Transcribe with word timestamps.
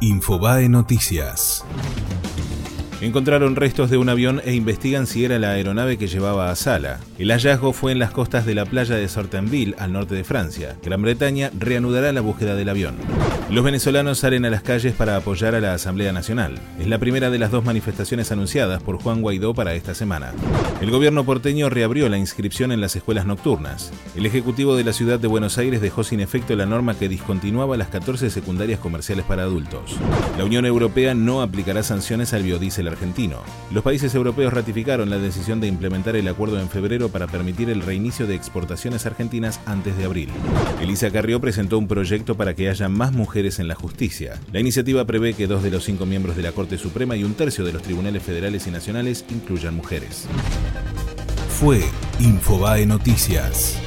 Infobae 0.00 0.68
Noticias. 0.68 1.64
Encontraron 3.00 3.56
restos 3.56 3.90
de 3.90 3.96
un 3.96 4.08
avión 4.08 4.40
e 4.44 4.54
investigan 4.54 5.08
si 5.08 5.24
era 5.24 5.40
la 5.40 5.50
aeronave 5.50 5.98
que 5.98 6.06
llevaba 6.06 6.50
a 6.50 6.56
Sala. 6.56 7.00
El 7.18 7.32
hallazgo 7.32 7.72
fue 7.72 7.90
en 7.90 7.98
las 7.98 8.12
costas 8.12 8.46
de 8.46 8.54
la 8.54 8.64
playa 8.64 8.94
de 8.94 9.08
Sortenville, 9.08 9.74
al 9.76 9.92
norte 9.92 10.14
de 10.14 10.22
Francia. 10.22 10.76
Gran 10.84 11.02
Bretaña 11.02 11.50
reanudará 11.58 12.12
la 12.12 12.20
búsqueda 12.20 12.54
del 12.54 12.68
avión. 12.68 12.96
Los 13.50 13.64
venezolanos 13.64 14.18
salen 14.18 14.44
a 14.44 14.50
las 14.50 14.60
calles 14.60 14.92
para 14.92 15.16
apoyar 15.16 15.54
a 15.54 15.60
la 15.60 15.72
Asamblea 15.72 16.12
Nacional. 16.12 16.56
Es 16.78 16.86
la 16.86 16.98
primera 16.98 17.30
de 17.30 17.38
las 17.38 17.50
dos 17.50 17.64
manifestaciones 17.64 18.30
anunciadas 18.30 18.82
por 18.82 19.00
Juan 19.00 19.22
Guaidó 19.22 19.54
para 19.54 19.72
esta 19.72 19.94
semana. 19.94 20.34
El 20.82 20.90
gobierno 20.90 21.24
porteño 21.24 21.70
reabrió 21.70 22.10
la 22.10 22.18
inscripción 22.18 22.72
en 22.72 22.82
las 22.82 22.94
escuelas 22.94 23.24
nocturnas. 23.24 23.90
El 24.14 24.26
Ejecutivo 24.26 24.76
de 24.76 24.84
la 24.84 24.92
Ciudad 24.92 25.18
de 25.18 25.28
Buenos 25.28 25.56
Aires 25.56 25.80
dejó 25.80 26.04
sin 26.04 26.20
efecto 26.20 26.54
la 26.56 26.66
norma 26.66 26.98
que 26.98 27.08
discontinuaba 27.08 27.78
las 27.78 27.88
14 27.88 28.28
secundarias 28.28 28.80
comerciales 28.80 29.24
para 29.24 29.44
adultos. 29.44 29.96
La 30.36 30.44
Unión 30.44 30.66
Europea 30.66 31.14
no 31.14 31.40
aplicará 31.40 31.82
sanciones 31.82 32.34
al 32.34 32.42
biodiesel 32.42 32.86
argentino. 32.86 33.38
Los 33.72 33.82
países 33.82 34.14
europeos 34.14 34.52
ratificaron 34.52 35.08
la 35.08 35.16
decisión 35.16 35.58
de 35.58 35.68
implementar 35.68 36.16
el 36.16 36.28
acuerdo 36.28 36.60
en 36.60 36.68
febrero 36.68 37.08
para 37.08 37.26
permitir 37.26 37.70
el 37.70 37.80
reinicio 37.80 38.26
de 38.26 38.34
exportaciones 38.34 39.06
argentinas 39.06 39.58
antes 39.64 39.96
de 39.96 40.04
abril. 40.04 40.28
Elisa 40.82 41.10
Carrió 41.10 41.40
presentó 41.40 41.78
un 41.78 41.88
proyecto 41.88 42.36
para 42.36 42.54
que 42.54 42.68
haya 42.68 42.90
más 42.90 43.12
mujeres 43.12 43.37
en 43.38 43.68
la 43.68 43.76
justicia. 43.76 44.40
La 44.52 44.58
iniciativa 44.58 45.04
prevé 45.04 45.32
que 45.34 45.46
dos 45.46 45.62
de 45.62 45.70
los 45.70 45.84
cinco 45.84 46.06
miembros 46.06 46.36
de 46.36 46.42
la 46.42 46.52
Corte 46.52 46.76
Suprema 46.76 47.16
y 47.16 47.22
un 47.22 47.34
tercio 47.34 47.64
de 47.64 47.72
los 47.72 47.82
tribunales 47.82 48.22
federales 48.22 48.66
y 48.66 48.70
nacionales 48.70 49.24
incluyan 49.30 49.76
mujeres. 49.76 50.26
Fue 51.48 51.80
Infobae 52.18 52.84
Noticias. 52.84 53.78